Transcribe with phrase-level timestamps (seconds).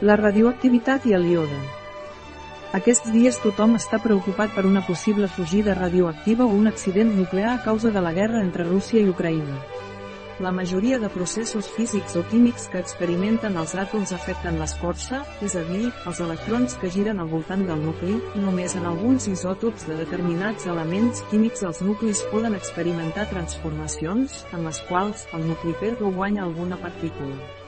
[0.00, 1.56] La radioactivitat i el iode.
[2.78, 7.64] Aquests dies tothom està preocupat per una possible fugida radioactiva o un accident nuclear a
[7.64, 9.58] causa de la guerra entre Rússia i Ucraïna.
[10.38, 15.66] La majoria de processos físics o químics que experimenten els àtoms afecten l'escorça, és a
[15.66, 20.70] dir, els electrons que giren al voltant del nucli, només en alguns isòtops de determinats
[20.70, 26.46] elements químics els nuclis poden experimentar transformacions, en les quals el nucli perd o guanya
[26.46, 27.66] alguna partícula.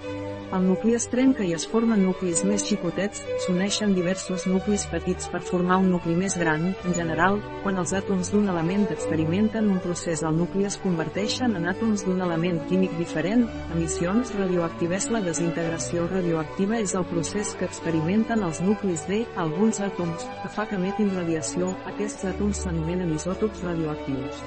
[0.51, 5.41] El nucli es trenca i es formen nuclis més xicotets, s'uneixen diversos nuclis petits per
[5.47, 10.25] formar un nucli més gran, en general, quan els àtoms d'un element experimenten un procés.
[10.27, 15.07] Al nucli es converteixen en àtoms d'un element químic diferent, emissions radioactives.
[15.15, 20.67] La desintegració radioactiva és el procés que experimenten els nuclis de alguns àtoms, que fa
[20.67, 24.43] que emetin radiació, aquests àtoms s'anomenen isòtops radioactius.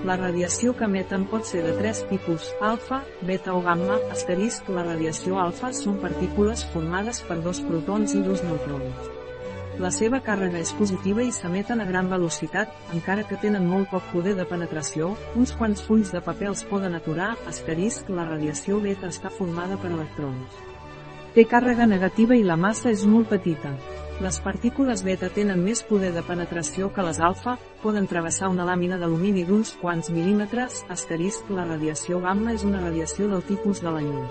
[0.00, 4.84] La radiació que emeten pot ser de tres tipus, alfa, beta o gamma, asterisc la
[4.86, 9.10] radiació alfa són partícules formades per dos protons i dos neutrons.
[9.84, 14.08] La seva càrrega és positiva i s'emeten a gran velocitat, encara que tenen molt poc
[14.14, 19.12] poder de penetració, uns quants fulls de paper els poden aturar, asterisc la radiació beta
[19.12, 20.69] està formada per electrons.
[21.34, 23.70] Té càrrega negativa i la massa és molt petita.
[24.20, 28.98] Les partícules beta tenen més poder de penetració que les alfa, poden travessar una làmina
[28.98, 34.02] d'alumini d'uns quants mil·límetres, asterisc la radiació gamma és una radiació del tipus de la
[34.02, 34.26] llum.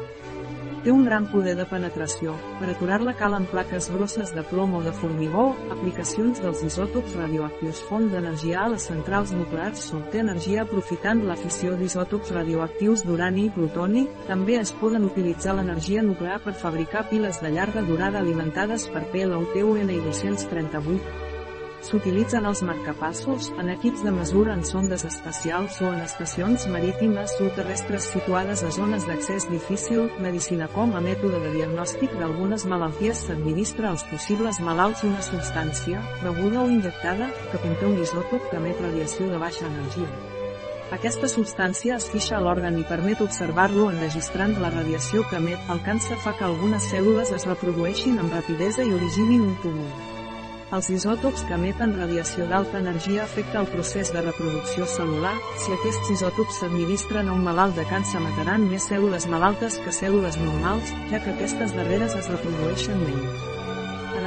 [0.80, 4.94] Té un gran poder de penetració, per aturar-la calen plaques grosses de plom o de
[4.96, 11.36] formigó, aplicacions dels isòtops radioactius font d'energia a les centrals nuclears s'obté energia aprofitant la
[11.42, 17.44] fissió d'isòtops radioactius d'urani i plutoni, també es poden utilitzar l'energia nuclear per fabricar piles
[17.44, 21.29] de llarga durada alimentades per PLUTUN i 238,
[21.80, 27.48] S'utilitzen els marcapassos, en equips de mesura en sondes espacials o en estacions marítimes o
[27.56, 33.94] terrestres situades a zones d'accés difícil, medicina com a mètode de diagnòstic d'algunes malalties s'administra
[33.94, 39.32] als possibles malalts una substància, beguda o injectada, que conté un isòtop que emet radiació
[39.32, 40.12] de baixa energia.
[40.92, 45.68] Aquesta substància es fixa a l'òrgan i permet observar-lo enregistrant la radiació que emet.
[45.72, 50.19] El càncer fa que algunes cèl·lules es reprodueixin amb rapidesa i originin un tumor.
[50.70, 56.14] Els isòtops que emeten radiació d'alta energia afecta el procés de reproducció celular, si aquests
[56.14, 61.24] isòtops s'administren a un malalt de càncer mataran més cèl·lules malaltes que cèl·lules normals, ja
[61.24, 63.59] que aquestes darreres es reprodueixen menys.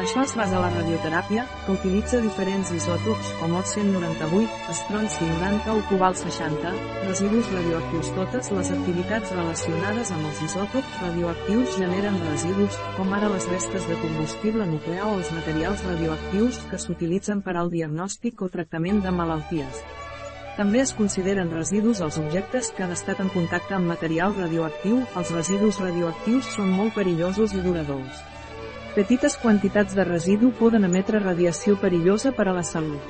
[0.03, 5.85] Això es basa la radioteràpia, que utilitza diferents isòtops com el 198, estronci 90 o
[5.93, 6.73] cobalt 60,
[7.05, 8.11] residus radioactius.
[8.17, 14.01] Totes les activitats relacionades amb els isòtops radioactius generen residus, com ara les restes de
[14.03, 19.85] combustible nuclear o els materials radioactius que s'utilitzen per al diagnòstic o tractament de malalties.
[20.59, 24.99] També es consideren residus els objectes que han estat en contacte amb material radioactiu.
[25.15, 28.27] Els residus radioactius són molt perillosos i duradors.
[28.93, 33.01] Petites quantitats de residu poden emetre radiació perillosa per a la salut.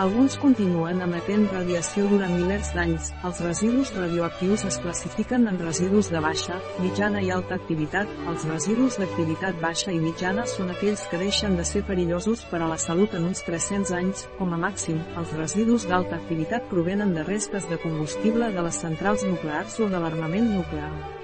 [0.00, 3.10] Alguns continuen emetent radiació durant milers d'anys.
[3.28, 8.08] Els residus radioactius es classifiquen en residus de baixa, mitjana i alta activitat.
[8.32, 12.72] Els residus d'activitat baixa i mitjana són aquells que deixen de ser perillosos per a
[12.72, 15.04] la salut en uns 300 anys, com a màxim.
[15.20, 20.00] Els residus d'alta activitat provenen de restes de combustible de les centrals nuclears o de
[20.00, 21.21] l'armament nuclear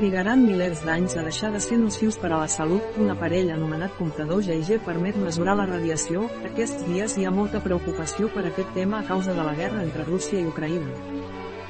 [0.00, 2.96] trigaran milers d'anys a deixar de ser nocius per a la salut.
[2.96, 6.24] Un aparell anomenat comptador GIG permet mesurar la radiació.
[6.48, 10.06] Aquests dies hi ha molta preocupació per aquest tema a causa de la guerra entre
[10.08, 10.94] Rússia i Ucraïna.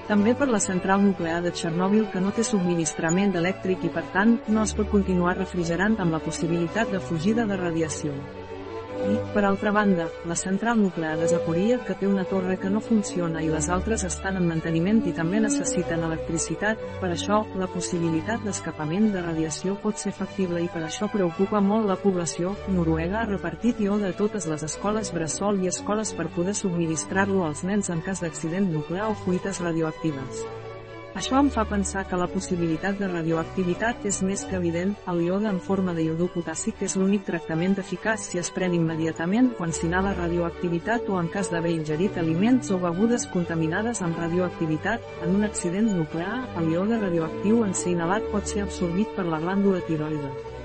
[0.06, 4.38] També per la central nuclear de Txernòbil que no té subministrament elèctric i per tant,
[4.47, 8.14] no es pot continuar refrigerant amb la possibilitat de fugida de radiació.
[9.00, 12.82] I, per altra banda, la central nuclear de Zaporia que té una torre que no
[12.84, 18.44] funciona i les altres estan en manteniment i també necessiten electricitat, per això, la possibilitat
[18.44, 22.54] d'escapament de radiació pot ser factible i per això preocupa molt la població.
[22.68, 27.64] Noruega ha repartit iode a totes les escoles bressol i escoles per poder subministrar-lo als
[27.64, 30.44] nens en cas d'accident nuclear o fuites radioactives.
[31.10, 35.48] Això em fa pensar que la possibilitat de radioactivitat és més que evident, el iode
[35.51, 40.15] en forma de iodur potàssic és l'únic tractament eficaç si es pren immediatament quan s'inhala
[40.15, 45.91] radioactivitat o en cas d'haver ingerit aliments o begudes contaminades amb radioactivitat, en un accident
[45.97, 50.59] nuclear, el iode radioactiu en ser inhalat pot ser absorbit per la glàndula tiroide.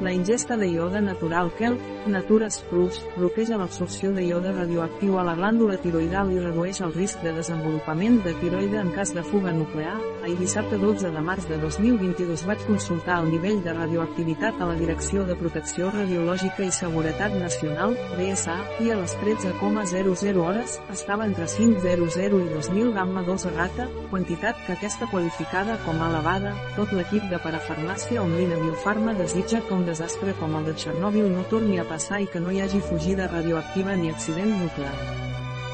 [0.00, 5.36] La ingesta de iode natural KELP, Natures Plus, bloqueja l'absorció de iode radioactiu a la
[5.38, 9.94] glàndula tiroidal i redueix el risc de desenvolupament de tiroide en cas de fuga nuclear.
[10.24, 14.74] Ahir dissabte 12 de març de 2022 vaig consultar el nivell de radioactivitat a la
[14.80, 21.46] Direcció de Protecció Radiològica i Seguretat Nacional, DSA, i a les 13,00 hores, estava entre
[21.46, 26.92] 500 i 2000 gamma 2 a rata, quantitat que aquesta qualificada com a elevada, tot
[26.92, 31.80] l'equip de parafarmàcia Omlina Biofarma desitja que un desastre com el de Txernòbil no torni
[31.80, 34.94] a passar i que no hi hagi fugida radioactiva ni accident nuclear.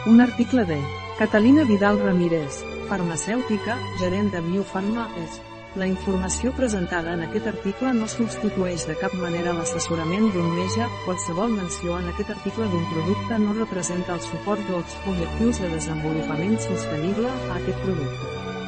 [0.06, 0.80] Un article de
[1.18, 5.40] Catalina Vidal Ramírez, farmacèutica, gerent de Biofarma, és
[5.78, 11.54] la informació presentada en aquest article no substitueix de cap manera l'assessorament d'un metge, qualsevol
[11.54, 17.30] menció en aquest article d'un producte no representa el suport dels objectius de desenvolupament sostenible
[17.30, 18.59] a aquest producte.